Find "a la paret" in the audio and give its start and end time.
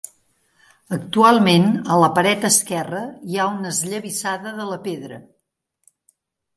1.75-2.49